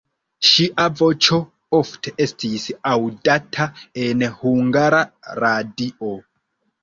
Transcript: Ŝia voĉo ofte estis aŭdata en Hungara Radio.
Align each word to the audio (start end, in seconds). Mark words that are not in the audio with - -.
Ŝia 0.51 0.85
voĉo 0.99 1.35
ofte 1.79 2.13
estis 2.25 2.65
aŭdata 2.93 3.67
en 4.05 4.25
Hungara 4.39 5.03
Radio. 5.45 6.13